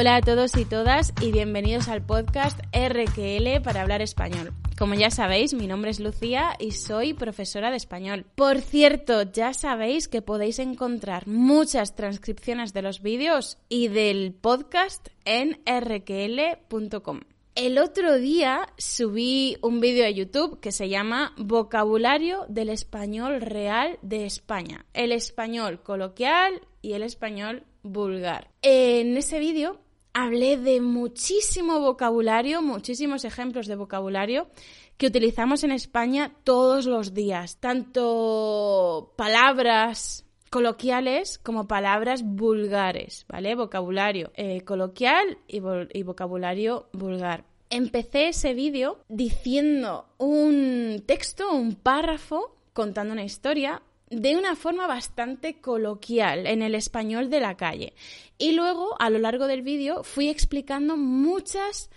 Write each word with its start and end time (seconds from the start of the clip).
Hola 0.00 0.16
a 0.16 0.22
todos 0.22 0.56
y 0.56 0.64
todas 0.64 1.12
y 1.20 1.30
bienvenidos 1.30 1.88
al 1.88 2.00
podcast 2.00 2.58
RQL 2.74 3.60
para 3.62 3.82
hablar 3.82 4.00
español. 4.00 4.54
Como 4.78 4.94
ya 4.94 5.10
sabéis, 5.10 5.52
mi 5.52 5.66
nombre 5.66 5.90
es 5.90 6.00
Lucía 6.00 6.56
y 6.58 6.70
soy 6.70 7.12
profesora 7.12 7.70
de 7.70 7.76
español. 7.76 8.24
Por 8.34 8.62
cierto, 8.62 9.30
ya 9.30 9.52
sabéis 9.52 10.08
que 10.08 10.22
podéis 10.22 10.58
encontrar 10.58 11.26
muchas 11.26 11.96
transcripciones 11.96 12.72
de 12.72 12.80
los 12.80 13.02
vídeos 13.02 13.58
y 13.68 13.88
del 13.88 14.32
podcast 14.32 15.08
en 15.26 15.60
rql.com. 15.66 17.20
El 17.54 17.76
otro 17.76 18.16
día 18.16 18.72
subí 18.78 19.58
un 19.60 19.80
vídeo 19.80 20.06
a 20.06 20.10
YouTube 20.10 20.60
que 20.60 20.72
se 20.72 20.88
llama 20.88 21.34
Vocabulario 21.36 22.46
del 22.48 22.70
español 22.70 23.42
real 23.42 23.98
de 24.00 24.24
España. 24.24 24.86
El 24.94 25.12
español 25.12 25.82
coloquial 25.82 26.62
y 26.80 26.94
el 26.94 27.02
español 27.02 27.66
vulgar. 27.82 28.48
En 28.62 29.18
ese 29.18 29.38
vídeo 29.38 29.78
hablé 30.12 30.56
de 30.56 30.80
muchísimo 30.80 31.80
vocabulario, 31.80 32.62
muchísimos 32.62 33.24
ejemplos 33.24 33.66
de 33.66 33.76
vocabulario 33.76 34.48
que 34.96 35.06
utilizamos 35.06 35.64
en 35.64 35.72
España 35.72 36.32
todos 36.44 36.86
los 36.86 37.14
días, 37.14 37.56
tanto 37.58 39.14
palabras 39.16 40.26
coloquiales 40.50 41.38
como 41.38 41.66
palabras 41.66 42.22
vulgares, 42.22 43.24
¿vale? 43.28 43.54
Vocabulario 43.54 44.30
eh, 44.34 44.62
coloquial 44.62 45.38
y, 45.48 45.62
y 45.92 46.02
vocabulario 46.02 46.88
vulgar. 46.92 47.44
Empecé 47.70 48.28
ese 48.28 48.52
vídeo 48.52 48.98
diciendo 49.08 50.06
un 50.18 51.02
texto, 51.06 51.50
un 51.52 51.76
párrafo, 51.76 52.56
contando 52.72 53.12
una 53.12 53.24
historia 53.24 53.82
de 54.10 54.36
una 54.36 54.56
forma 54.56 54.86
bastante 54.88 55.60
coloquial 55.60 56.46
en 56.46 56.62
el 56.62 56.74
español 56.74 57.30
de 57.30 57.40
la 57.40 57.56
calle. 57.56 57.94
Y 58.38 58.52
luego, 58.52 58.96
a 58.98 59.08
lo 59.08 59.18
largo 59.18 59.46
del 59.46 59.62
vídeo, 59.62 60.02
fui 60.02 60.28
explicando 60.28 60.96
muchas 60.96 61.90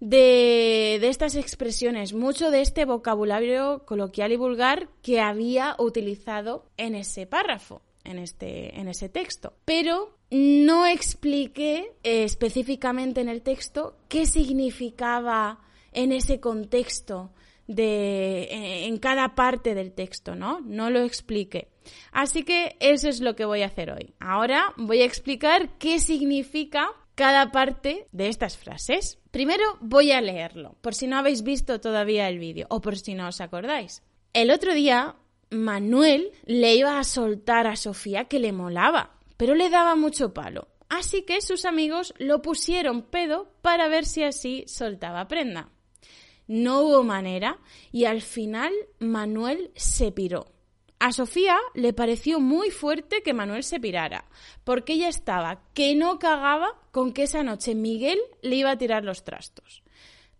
de, 0.00 0.96
estas 1.02 1.34
expresiones, 1.36 2.12
mucho 2.12 2.50
de 2.50 2.60
este 2.60 2.84
vocabulario 2.84 3.84
coloquial 3.86 4.32
y 4.32 4.36
vulgar 4.36 4.88
que 5.02 5.20
había 5.20 5.74
utilizado 5.78 6.66
en 6.76 6.94
ese 6.94 7.26
párrafo, 7.26 7.80
en, 8.04 8.18
este, 8.18 8.78
en 8.78 8.88
ese 8.88 9.08
texto. 9.08 9.54
Pero 9.64 10.18
no 10.30 10.86
expliqué 10.86 11.92
eh, 12.02 12.24
específicamente 12.24 13.22
en 13.22 13.30
el 13.30 13.40
texto 13.40 13.96
qué 14.08 14.26
significaba 14.26 15.60
en 15.92 16.12
ese 16.12 16.40
contexto 16.40 17.30
de, 17.66 18.86
en 18.86 18.98
cada 18.98 19.34
parte 19.34 19.74
del 19.74 19.92
texto, 19.92 20.34
¿no? 20.34 20.60
No 20.60 20.90
lo 20.90 21.00
expliqué. 21.00 21.68
Así 22.12 22.42
que 22.42 22.76
eso 22.80 23.08
es 23.08 23.20
lo 23.20 23.36
que 23.36 23.44
voy 23.44 23.62
a 23.62 23.66
hacer 23.66 23.90
hoy. 23.90 24.14
Ahora 24.20 24.72
voy 24.76 25.02
a 25.02 25.04
explicar 25.04 25.78
qué 25.78 25.98
significa 25.98 26.88
cada 27.14 27.52
parte 27.52 28.06
de 28.12 28.28
estas 28.28 28.56
frases. 28.56 29.18
Primero 29.30 29.64
voy 29.80 30.12
a 30.12 30.20
leerlo, 30.20 30.76
por 30.80 30.94
si 30.94 31.06
no 31.06 31.16
habéis 31.16 31.42
visto 31.42 31.80
todavía 31.80 32.28
el 32.28 32.38
vídeo 32.38 32.66
o 32.70 32.80
por 32.80 32.98
si 32.98 33.14
no 33.14 33.28
os 33.28 33.40
acordáis. 33.40 34.02
El 34.32 34.50
otro 34.50 34.74
día 34.74 35.16
Manuel 35.50 36.32
le 36.44 36.74
iba 36.74 36.98
a 36.98 37.04
soltar 37.04 37.66
a 37.66 37.76
Sofía 37.76 38.24
que 38.24 38.40
le 38.40 38.52
molaba, 38.52 39.18
pero 39.36 39.54
le 39.54 39.70
daba 39.70 39.94
mucho 39.94 40.34
palo. 40.34 40.68
Así 40.88 41.22
que 41.22 41.40
sus 41.40 41.64
amigos 41.64 42.14
lo 42.18 42.42
pusieron 42.42 43.02
pedo 43.02 43.52
para 43.62 43.88
ver 43.88 44.04
si 44.04 44.22
así 44.22 44.64
soltaba 44.66 45.28
prenda. 45.28 45.70
No 46.46 46.82
hubo 46.82 47.02
manera 47.02 47.58
y 47.92 48.04
al 48.04 48.22
final 48.22 48.72
Manuel 48.98 49.70
se 49.74 50.12
piró. 50.12 50.46
A 50.98 51.12
Sofía 51.12 51.58
le 51.74 51.92
pareció 51.92 52.40
muy 52.40 52.70
fuerte 52.70 53.22
que 53.22 53.34
Manuel 53.34 53.62
se 53.62 53.80
pirara, 53.80 54.24
porque 54.64 54.94
ella 54.94 55.08
estaba 55.08 55.60
que 55.74 55.94
no 55.94 56.18
cagaba 56.18 56.80
con 56.92 57.12
que 57.12 57.24
esa 57.24 57.42
noche 57.42 57.74
Miguel 57.74 58.18
le 58.42 58.56
iba 58.56 58.70
a 58.70 58.78
tirar 58.78 59.04
los 59.04 59.24
trastos. 59.24 59.82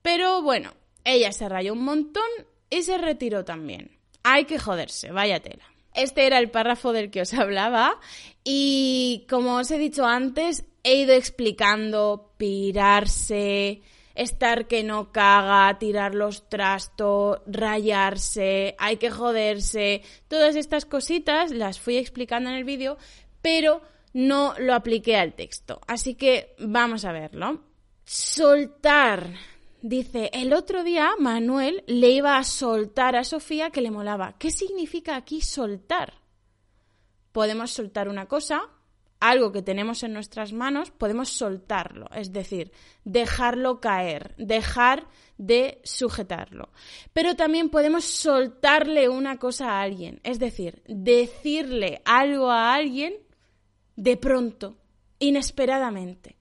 Pero 0.01 0.43
bueno, 0.43 0.73
ella 1.05 1.33
se 1.33 1.49
rayó 1.49 1.75
un 1.75 1.85
montón 1.85 2.25
y 2.71 2.83
se 2.83 2.99
retiró 2.99 3.45
también. 3.45 3.99
Hay 4.23 4.47
que 4.47 4.59
joderse, 4.59 5.11
vaya 5.11 5.41
tela. 5.41 5.65
Este 5.95 6.27
era 6.27 6.39
el 6.39 6.51
párrafo 6.51 6.93
del 6.93 7.11
que 7.11 7.21
os 7.23 7.35
hablaba 7.35 8.01
y 8.43 9.27
como 9.29 9.57
os 9.57 9.71
he 9.71 9.79
dicho 9.79 10.07
antes, 10.07 10.65
he 10.83 10.97
ido 10.97 11.13
explicando 11.15 12.33
pirarse, 12.37 13.83
estar 14.15 14.67
que 14.67 14.83
no 14.83 15.13
caga, 15.13 15.79
tirar 15.79 16.15
los 16.15 16.49
trastos, 16.49 17.41
rayarse, 17.47 18.77
hay 18.79 18.97
que 18.97 19.11
joderse, 19.11 20.03
todas 20.29 20.57
estas 20.57 20.85
cositas 20.85 21.51
las 21.51 21.81
fui 21.81 21.97
explicando 21.97 22.51
en 22.51 22.57
el 22.57 22.65
vídeo, 22.65 22.97
pero 23.43 23.83
no 24.13 24.55
lo 24.59 24.75
apliqué 24.75 25.17
al 25.17 25.35
texto. 25.35 25.81
Así 25.87 26.15
que 26.15 26.55
vamos 26.59 27.05
a 27.05 27.13
verlo. 27.13 27.63
Soltar. 28.05 29.35
Dice, 29.83 30.31
el 30.33 30.55
otro 30.55 30.83
día 30.83 31.11
Manuel 31.19 31.85
le 31.87 32.09
iba 32.11 32.39
a 32.39 32.45
soltar 32.45 33.17
a 33.17 33.25
Sofía 33.25 33.71
que 33.71 33.83
le 33.83 33.91
molaba. 33.91 34.37
¿Qué 34.39 34.51
significa 34.51 35.17
aquí 35.17 35.43
soltar? 35.43 36.15
Podemos 37.33 37.73
soltar 37.73 38.09
una 38.09 38.27
cosa, 38.27 38.71
algo 39.31 39.53
que 39.53 39.63
tenemos 39.63 40.03
en 40.03 40.13
nuestras 40.13 40.53
manos, 40.53 40.91
podemos 40.91 41.31
soltarlo, 41.31 42.09
es 42.15 42.33
decir, 42.33 42.73
dejarlo 43.05 43.81
caer, 43.81 44.35
dejar 44.37 45.07
de 45.39 45.81
sujetarlo. 45.83 46.71
Pero 47.13 47.35
también 47.35 47.71
podemos 47.71 48.05
soltarle 48.05 49.09
una 49.09 49.39
cosa 49.39 49.73
a 49.73 49.83
alguien, 49.83 50.21
es 50.25 50.39
decir, 50.39 50.83
decirle 50.87 52.03
algo 52.05 52.51
a 52.51 52.75
alguien 52.75 53.15
de 53.97 54.17
pronto, 54.17 54.77
inesperadamente. 55.19 56.37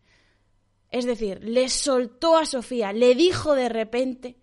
Es 0.91 1.05
decir, 1.05 1.39
le 1.41 1.69
soltó 1.69 2.37
a 2.37 2.45
Sofía, 2.45 2.91
le 2.91 3.15
dijo 3.15 3.55
de 3.55 3.69
repente, 3.69 4.37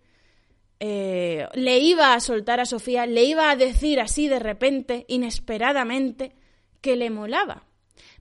eh, 0.79 1.47
le 1.53 1.77
iba 1.77 2.15
a 2.15 2.19
soltar 2.19 2.59
a 2.59 2.65
Sofía, 2.65 3.05
le 3.05 3.23
iba 3.23 3.51
a 3.51 3.55
decir 3.55 3.99
así 3.99 4.27
de 4.27 4.39
repente, 4.39 5.05
inesperadamente, 5.07 6.33
que 6.81 6.95
le 6.95 7.11
molaba. 7.11 7.67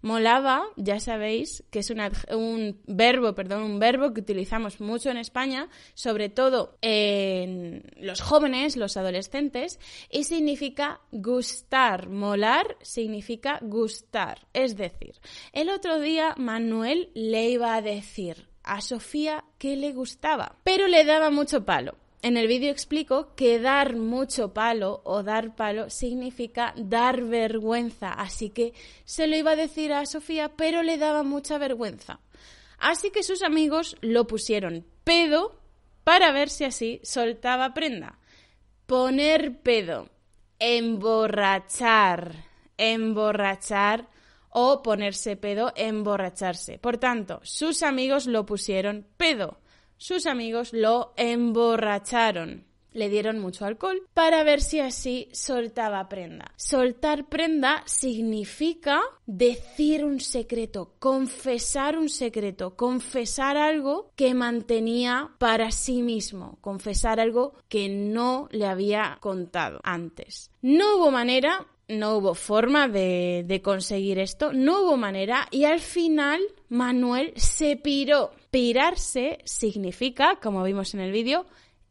Molaba, 0.02 0.64
ya 0.76 0.98
sabéis, 1.00 1.62
que 1.70 1.80
es 1.80 1.90
un 1.90 2.80
verbo, 2.86 3.34
perdón, 3.34 3.62
un 3.62 3.78
verbo 3.78 4.12
que 4.14 4.20
utilizamos 4.20 4.80
mucho 4.80 5.10
en 5.10 5.18
España, 5.18 5.68
sobre 5.94 6.28
todo 6.28 6.78
en 6.80 7.82
los 7.98 8.20
jóvenes, 8.20 8.76
los 8.76 8.96
adolescentes, 8.96 9.78
y 10.10 10.24
significa 10.24 11.00
gustar. 11.12 12.08
Molar 12.08 12.76
significa 12.80 13.58
gustar. 13.62 14.46
Es 14.52 14.76
decir, 14.76 15.14
el 15.52 15.68
otro 15.68 16.00
día 16.00 16.34
Manuel 16.36 17.10
le 17.14 17.50
iba 17.50 17.74
a 17.74 17.82
decir 17.82 18.48
a 18.62 18.80
Sofía 18.80 19.44
que 19.58 19.76
le 19.76 19.92
gustaba, 19.92 20.56
pero 20.64 20.86
le 20.86 21.04
daba 21.04 21.30
mucho 21.30 21.64
palo. 21.64 21.96
En 22.22 22.36
el 22.36 22.48
vídeo 22.48 22.70
explico 22.70 23.34
que 23.34 23.58
dar 23.58 23.96
mucho 23.96 24.52
palo 24.52 25.00
o 25.04 25.22
dar 25.22 25.56
palo 25.56 25.88
significa 25.88 26.74
dar 26.76 27.22
vergüenza, 27.22 28.12
así 28.12 28.50
que 28.50 28.74
se 29.06 29.26
lo 29.26 29.36
iba 29.36 29.52
a 29.52 29.56
decir 29.56 29.94
a 29.94 30.04
Sofía, 30.04 30.50
pero 30.54 30.82
le 30.82 30.98
daba 30.98 31.22
mucha 31.22 31.56
vergüenza. 31.56 32.20
Así 32.78 33.10
que 33.10 33.22
sus 33.22 33.42
amigos 33.42 33.96
lo 34.02 34.26
pusieron 34.26 34.86
pedo 35.02 35.58
para 36.04 36.30
ver 36.30 36.50
si 36.50 36.64
así 36.64 37.00
soltaba 37.02 37.72
prenda. 37.72 38.18
Poner 38.86 39.62
pedo, 39.62 40.10
emborrachar, 40.58 42.34
emborrachar 42.76 44.08
o 44.50 44.82
ponerse 44.82 45.36
pedo, 45.36 45.72
emborracharse. 45.74 46.78
Por 46.78 46.98
tanto, 46.98 47.40
sus 47.44 47.82
amigos 47.82 48.26
lo 48.26 48.44
pusieron 48.44 49.06
pedo 49.16 49.58
sus 50.00 50.26
amigos 50.26 50.72
lo 50.72 51.12
emborracharon. 51.16 52.64
Le 52.92 53.08
dieron 53.08 53.38
mucho 53.38 53.66
alcohol 53.66 54.02
para 54.14 54.42
ver 54.42 54.62
si 54.62 54.80
así 54.80 55.28
soltaba 55.30 56.08
prenda. 56.08 56.52
Soltar 56.56 57.28
prenda 57.28 57.84
significa 57.86 59.00
decir 59.26 60.04
un 60.04 60.18
secreto, 60.18 60.94
confesar 60.98 61.96
un 61.96 62.08
secreto, 62.08 62.74
confesar 62.74 63.56
algo 63.56 64.10
que 64.16 64.34
mantenía 64.34 65.30
para 65.38 65.70
sí 65.70 66.02
mismo, 66.02 66.58
confesar 66.62 67.20
algo 67.20 67.52
que 67.68 67.88
no 67.88 68.48
le 68.50 68.66
había 68.66 69.18
contado 69.20 69.80
antes. 69.84 70.50
No 70.62 70.96
hubo 70.96 71.12
manera 71.12 71.68
no 71.90 72.16
hubo 72.16 72.34
forma 72.34 72.88
de, 72.88 73.60
conseguir 73.62 74.18
esto, 74.18 74.52
no 74.52 74.82
hubo 74.82 74.96
manera 74.96 75.48
y 75.50 75.64
al 75.64 75.80
final 75.80 76.40
Manuel 76.68 77.32
se 77.36 77.76
piró. 77.76 78.30
Pirarse 78.50 79.38
significa, 79.44 80.36
como 80.42 80.62
vimos 80.64 80.94
en 80.94 81.00
el 81.00 81.12
vídeo, 81.12 81.46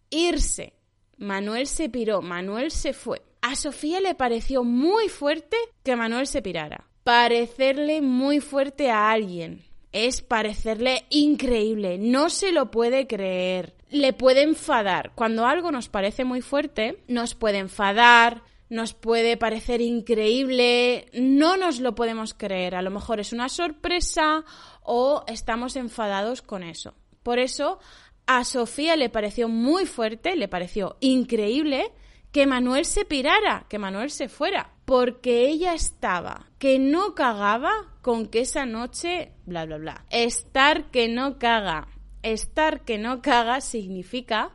irse. 0.09 0.73
Manuel 1.17 1.67
se 1.67 1.89
piró, 1.89 2.21
Manuel 2.21 2.71
se 2.71 2.93
fue. 2.93 3.21
A 3.41 3.55
Sofía 3.55 4.01
le 4.01 4.15
pareció 4.15 4.63
muy 4.63 5.09
fuerte 5.09 5.57
que 5.83 5.95
Manuel 5.95 6.27
se 6.27 6.41
pirara. 6.41 6.85
Parecerle 7.03 8.01
muy 8.01 8.41
fuerte 8.41 8.91
a 8.91 9.11
alguien 9.11 9.63
es 9.91 10.21
parecerle 10.21 11.05
increíble, 11.09 11.97
no 11.97 12.29
se 12.29 12.51
lo 12.51 12.71
puede 12.71 13.07
creer. 13.07 13.75
Le 13.89 14.13
puede 14.13 14.43
enfadar. 14.43 15.13
Cuando 15.15 15.47
algo 15.47 15.71
nos 15.71 15.89
parece 15.89 16.23
muy 16.23 16.41
fuerte, 16.41 17.01
nos 17.07 17.33
puede 17.33 17.57
enfadar, 17.57 18.43
nos 18.69 18.93
puede 18.93 19.35
parecer 19.37 19.81
increíble, 19.81 21.09
no 21.13 21.57
nos 21.57 21.79
lo 21.79 21.95
podemos 21.95 22.33
creer, 22.33 22.75
a 22.75 22.81
lo 22.81 22.91
mejor 22.91 23.19
es 23.19 23.33
una 23.33 23.49
sorpresa 23.49 24.45
o 24.83 25.23
estamos 25.27 25.75
enfadados 25.75 26.41
con 26.41 26.63
eso. 26.63 26.93
Por 27.23 27.39
eso 27.39 27.79
a 28.27 28.43
Sofía 28.43 28.95
le 28.95 29.09
pareció 29.09 29.49
muy 29.49 29.85
fuerte, 29.85 30.35
le 30.35 30.47
pareció 30.47 30.97
increíble 30.99 31.91
que 32.31 32.45
Manuel 32.45 32.85
se 32.85 33.05
pirara, 33.05 33.65
que 33.69 33.79
Manuel 33.79 34.11
se 34.11 34.29
fuera, 34.29 34.73
porque 34.85 35.47
ella 35.47 35.73
estaba 35.73 36.45
que 36.59 36.77
no 36.77 37.15
cagaba 37.15 37.71
con 38.01 38.27
que 38.27 38.41
esa 38.41 38.65
noche, 38.65 39.33
bla, 39.45 39.65
bla, 39.65 39.77
bla. 39.77 40.05
Estar 40.09 40.91
que 40.91 41.07
no 41.07 41.39
caga. 41.39 41.87
Estar 42.21 42.83
que 42.83 42.97
no 42.97 43.21
caga 43.21 43.61
significa 43.61 44.51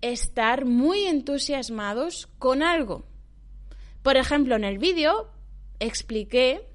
estar 0.00 0.64
muy 0.64 1.04
entusiasmados 1.06 2.28
con 2.38 2.62
algo. 2.62 3.04
Por 4.08 4.16
ejemplo, 4.16 4.56
en 4.56 4.64
el 4.64 4.78
vídeo 4.78 5.28
expliqué 5.80 6.66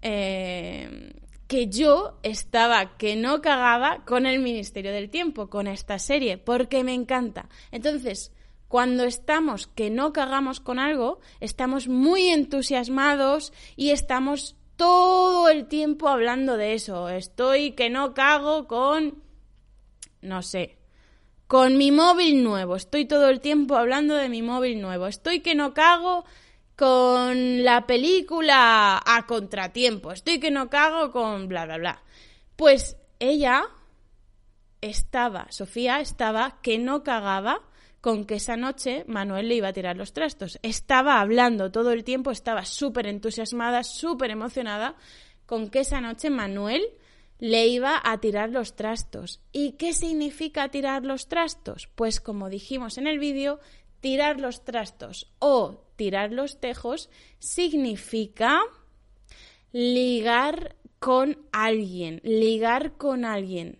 eh, 0.00 1.12
que 1.46 1.66
yo 1.66 2.18
estaba 2.22 2.96
que 2.96 3.14
no 3.14 3.42
cagaba 3.42 4.06
con 4.06 4.24
el 4.24 4.38
Ministerio 4.38 4.90
del 4.90 5.10
Tiempo, 5.10 5.50
con 5.50 5.66
esta 5.66 5.98
serie, 5.98 6.38
porque 6.38 6.82
me 6.82 6.94
encanta. 6.94 7.50
Entonces, 7.72 8.32
cuando 8.68 9.04
estamos 9.04 9.66
que 9.66 9.90
no 9.90 10.14
cagamos 10.14 10.60
con 10.60 10.78
algo, 10.78 11.20
estamos 11.40 11.88
muy 11.88 12.28
entusiasmados 12.28 13.52
y 13.76 13.90
estamos 13.90 14.56
todo 14.76 15.50
el 15.50 15.66
tiempo 15.66 16.08
hablando 16.08 16.56
de 16.56 16.72
eso. 16.72 17.10
Estoy 17.10 17.72
que 17.72 17.90
no 17.90 18.14
cago 18.14 18.66
con, 18.66 19.22
no 20.22 20.40
sé, 20.40 20.78
con 21.48 21.76
mi 21.76 21.90
móvil 21.90 22.42
nuevo. 22.42 22.76
Estoy 22.76 23.04
todo 23.04 23.28
el 23.28 23.40
tiempo 23.40 23.76
hablando 23.76 24.14
de 24.14 24.30
mi 24.30 24.40
móvil 24.40 24.80
nuevo. 24.80 25.06
Estoy 25.06 25.40
que 25.40 25.54
no 25.54 25.74
cago 25.74 26.24
con 26.82 27.62
la 27.62 27.86
película 27.86 29.00
a 29.06 29.24
contratiempo, 29.24 30.10
estoy 30.10 30.40
que 30.40 30.50
no 30.50 30.68
cago 30.68 31.12
con 31.12 31.46
bla, 31.46 31.64
bla, 31.64 31.78
bla. 31.78 32.02
Pues 32.56 32.96
ella 33.20 33.66
estaba, 34.80 35.46
Sofía 35.52 36.00
estaba 36.00 36.58
que 36.60 36.78
no 36.78 37.04
cagaba 37.04 37.60
con 38.00 38.24
que 38.24 38.34
esa 38.34 38.56
noche 38.56 39.04
Manuel 39.06 39.46
le 39.46 39.54
iba 39.54 39.68
a 39.68 39.72
tirar 39.72 39.96
los 39.96 40.12
trastos. 40.12 40.58
Estaba 40.62 41.20
hablando 41.20 41.70
todo 41.70 41.92
el 41.92 42.02
tiempo, 42.02 42.32
estaba 42.32 42.64
súper 42.64 43.06
entusiasmada, 43.06 43.84
súper 43.84 44.32
emocionada 44.32 44.96
con 45.46 45.70
que 45.70 45.82
esa 45.82 46.00
noche 46.00 46.30
Manuel 46.30 46.82
le 47.38 47.68
iba 47.68 48.00
a 48.02 48.18
tirar 48.18 48.50
los 48.50 48.74
trastos. 48.74 49.40
¿Y 49.52 49.72
qué 49.72 49.92
significa 49.92 50.68
tirar 50.68 51.04
los 51.04 51.28
trastos? 51.28 51.88
Pues 51.94 52.20
como 52.20 52.48
dijimos 52.48 52.98
en 52.98 53.06
el 53.06 53.20
vídeo, 53.20 53.60
tirar 54.02 54.40
los 54.40 54.64
trastos 54.64 55.32
o 55.38 55.84
tirar 55.96 56.32
los 56.32 56.60
tejos 56.60 57.08
significa 57.38 58.60
ligar 59.70 60.76
con 60.98 61.38
alguien, 61.52 62.20
ligar 62.24 62.98
con 62.98 63.24
alguien. 63.24 63.78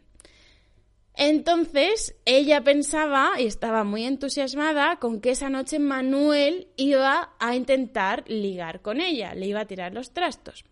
Entonces 1.14 2.14
ella 2.24 2.62
pensaba 2.62 3.32
y 3.38 3.46
estaba 3.46 3.84
muy 3.84 4.04
entusiasmada 4.04 4.96
con 4.96 5.20
que 5.20 5.32
esa 5.32 5.50
noche 5.50 5.78
Manuel 5.78 6.68
iba 6.76 7.34
a 7.38 7.54
intentar 7.54 8.24
ligar 8.28 8.80
con 8.80 9.00
ella, 9.00 9.34
le 9.34 9.46
iba 9.46 9.60
a 9.60 9.66
tirar 9.66 9.92
los 9.92 10.14
trastos. 10.14 10.64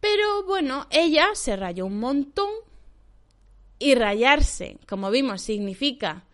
Pero 0.00 0.44
bueno, 0.44 0.86
ella 0.90 1.28
se 1.34 1.56
rayó 1.56 1.86
un 1.86 2.00
montón 2.00 2.50
y 3.78 3.94
rayarse, 3.94 4.78
como 4.88 5.10
vimos, 5.10 5.40
significa 5.40 6.26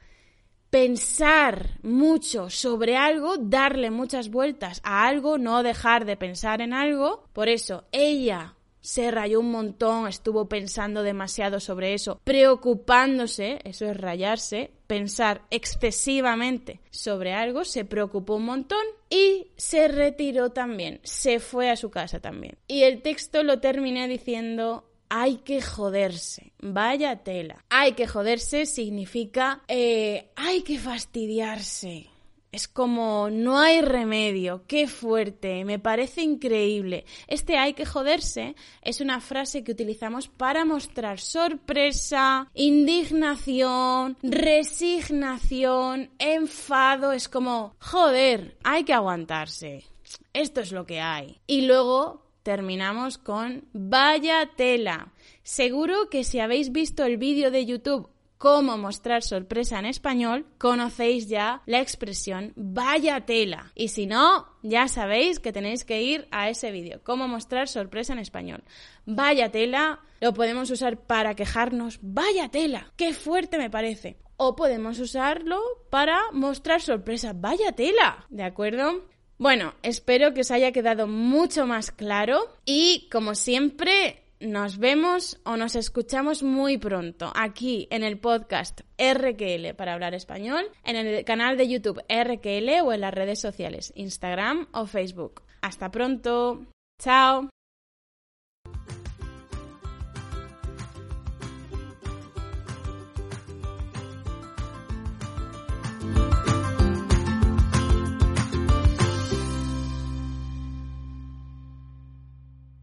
pensar 0.71 1.79
mucho 1.83 2.49
sobre 2.49 2.97
algo, 2.97 3.37
darle 3.37 3.91
muchas 3.91 4.31
vueltas 4.31 4.81
a 4.85 5.07
algo, 5.07 5.37
no 5.37 5.63
dejar 5.63 6.05
de 6.05 6.17
pensar 6.17 6.61
en 6.61 6.73
algo. 6.73 7.25
Por 7.33 7.49
eso 7.49 7.85
ella 7.93 8.55
se 8.81 9.11
rayó 9.11 9.41
un 9.41 9.51
montón, 9.51 10.09
estuvo 10.09 10.49
pensando 10.49 11.03
demasiado 11.03 11.61
sobre 11.61 11.95
eso, 11.95 12.21
preocupándose, 12.25 13.61
eso 13.65 13.87
es 13.87 13.97
rayarse, 13.97 14.71
pensar 14.87 15.43
excesivamente 15.51 16.81
sobre 16.91 17.33
algo, 17.33 17.65
se 17.65 17.85
preocupó 17.85 18.37
un 18.37 18.47
montón 18.47 18.83
y 19.11 19.49
se 19.57 19.89
retiró 19.89 20.51
también, 20.51 21.01
se 21.03 21.41
fue 21.41 21.71
a 21.71 21.77
su 21.77 21.91
casa 21.91 22.21
también. 22.21 22.57
Y 22.67 22.85
el 22.85 23.03
texto 23.03 23.43
lo 23.43 23.61
terminé 23.61 24.09
diciendo 24.09 24.90
hay 25.11 25.39
que 25.39 25.61
joderse. 25.61 26.53
Vaya 26.61 27.17
tela. 27.17 27.63
Hay 27.69 27.93
que 27.93 28.07
joderse 28.07 28.65
significa 28.65 29.61
eh, 29.69 30.31
hay 30.37 30.63
que 30.63 30.79
fastidiarse. 30.79 32.07
Es 32.53 32.67
como 32.67 33.29
no 33.31 33.61
hay 33.61 33.81
remedio, 33.81 34.65
qué 34.67 34.89
fuerte, 34.89 35.65
me 35.65 35.79
parece 35.79 36.23
increíble. 36.23 37.05
Este 37.29 37.57
hay 37.57 37.75
que 37.75 37.87
joderse 37.87 38.57
es 38.83 39.01
una 39.01 39.21
frase 39.21 39.63
que 39.63 39.71
utilizamos 39.71 40.27
para 40.27 40.65
mostrar 40.65 41.21
sorpresa, 41.21 42.51
indignación, 42.55 44.17
resignación, 44.23 46.11
enfado. 46.19 47.13
Es 47.13 47.29
como, 47.29 47.77
joder, 47.79 48.57
hay 48.65 48.83
que 48.83 48.95
aguantarse. 48.95 49.85
Esto 50.33 50.61
es 50.61 50.73
lo 50.73 50.87
que 50.87 51.01
hay. 51.01 51.41
Y 51.47 51.63
luego 51.63 52.30
terminamos 52.43 53.19
con 53.19 53.65
vaya 53.73 54.51
tela. 54.57 55.13
Seguro 55.43 56.09
que 56.11 56.25
si 56.25 56.41
habéis 56.41 56.73
visto 56.73 57.05
el 57.05 57.17
vídeo 57.17 57.51
de 57.51 57.67
YouTube 57.67 58.11
cómo 58.41 58.79
mostrar 58.79 59.23
sorpresa 59.23 59.79
en 59.79 59.85
español, 59.85 60.47
conocéis 60.57 61.29
ya 61.29 61.61
la 61.67 61.81
expresión 61.81 62.55
vaya 62.57 63.27
tela. 63.27 63.71
Y 63.75 63.89
si 63.89 64.07
no, 64.07 64.47
ya 64.63 64.89
sabéis 64.89 65.39
que 65.39 65.53
tenéis 65.53 65.85
que 65.85 66.01
ir 66.01 66.27
a 66.31 66.49
ese 66.49 66.71
vídeo, 66.71 67.03
cómo 67.05 67.29
mostrar 67.29 67.69
sorpresa 67.69 68.15
en 68.15 68.19
español. 68.19 68.65
Vaya 69.05 69.51
tela, 69.51 70.01
lo 70.23 70.33
podemos 70.33 70.71
usar 70.71 71.07
para 71.07 71.35
quejarnos, 71.35 71.99
vaya 72.01 72.49
tela, 72.49 72.91
qué 72.97 73.13
fuerte 73.13 73.59
me 73.59 73.69
parece. 73.69 74.17
O 74.39 74.57
podemos 74.57 74.99
usarlo 75.01 75.61
para 75.91 76.19
mostrar 76.33 76.81
sorpresa, 76.81 77.35
vaya 77.35 77.73
tela, 77.73 78.25
¿de 78.31 78.45
acuerdo? 78.45 79.05
Bueno, 79.41 79.73
espero 79.83 80.35
que 80.35 80.43
os 80.43 80.51
haya 80.51 80.71
quedado 80.71 81.07
mucho 81.07 81.67
más 81.67 81.93
claro 81.93 82.55
y 82.67 83.09
como 83.11 83.35
siempre 83.35 84.23
nos 84.39 84.77
vemos 84.77 85.41
o 85.45 85.57
nos 85.57 85.77
escuchamos 85.77 86.43
muy 86.43 86.77
pronto 86.77 87.33
aquí 87.35 87.89
en 87.91 88.03
el 88.03 88.19
podcast 88.19 88.83
RQL 88.99 89.75
para 89.79 89.95
hablar 89.95 90.13
español, 90.13 90.67
en 90.85 90.97
el 90.97 91.25
canal 91.25 91.57
de 91.57 91.69
YouTube 91.69 92.05
RQL 92.07 92.83
o 92.85 92.93
en 92.93 93.01
las 93.01 93.15
redes 93.15 93.41
sociales, 93.41 93.95
Instagram 93.97 94.69
o 94.73 94.85
Facebook. 94.85 95.41
Hasta 95.63 95.91
pronto. 95.91 96.67
Chao. 97.03 97.49